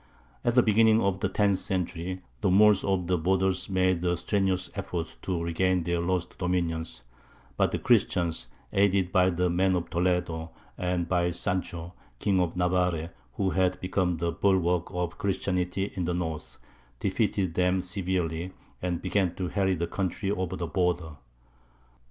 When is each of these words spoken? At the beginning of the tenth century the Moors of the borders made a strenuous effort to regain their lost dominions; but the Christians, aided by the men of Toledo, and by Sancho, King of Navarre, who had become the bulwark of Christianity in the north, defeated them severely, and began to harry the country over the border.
At 0.43 0.55
the 0.55 0.63
beginning 0.63 0.99
of 0.99 1.19
the 1.19 1.29
tenth 1.29 1.59
century 1.59 2.23
the 2.41 2.49
Moors 2.49 2.83
of 2.83 3.05
the 3.05 3.19
borders 3.19 3.69
made 3.69 4.03
a 4.03 4.17
strenuous 4.17 4.71
effort 4.73 5.15
to 5.21 5.43
regain 5.43 5.83
their 5.83 5.99
lost 5.99 6.39
dominions; 6.39 7.03
but 7.55 7.69
the 7.71 7.77
Christians, 7.77 8.47
aided 8.73 9.11
by 9.11 9.29
the 9.29 9.47
men 9.47 9.75
of 9.75 9.91
Toledo, 9.91 10.49
and 10.75 11.07
by 11.07 11.29
Sancho, 11.29 11.93
King 12.17 12.41
of 12.41 12.55
Navarre, 12.55 13.11
who 13.33 13.51
had 13.51 13.79
become 13.79 14.17
the 14.17 14.31
bulwark 14.31 14.85
of 14.89 15.19
Christianity 15.19 15.91
in 15.93 16.05
the 16.05 16.15
north, 16.15 16.57
defeated 16.99 17.53
them 17.53 17.83
severely, 17.83 18.53
and 18.81 19.03
began 19.03 19.35
to 19.35 19.49
harry 19.49 19.75
the 19.75 19.85
country 19.85 20.31
over 20.31 20.55
the 20.55 20.65
border. 20.65 21.17